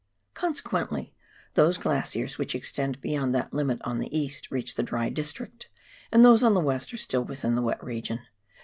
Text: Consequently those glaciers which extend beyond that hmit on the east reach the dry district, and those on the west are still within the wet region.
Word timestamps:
Consequently 0.33 1.13
those 1.53 1.77
glaciers 1.77 2.39
which 2.39 2.55
extend 2.55 2.99
beyond 3.01 3.35
that 3.35 3.51
hmit 3.51 3.79
on 3.83 3.99
the 3.99 4.09
east 4.19 4.49
reach 4.49 4.73
the 4.73 4.81
dry 4.81 5.09
district, 5.09 5.69
and 6.11 6.25
those 6.25 6.41
on 6.41 6.55
the 6.55 6.59
west 6.59 6.91
are 6.91 6.97
still 6.97 7.23
within 7.23 7.53
the 7.53 7.61
wet 7.61 7.83
region. 7.83 8.21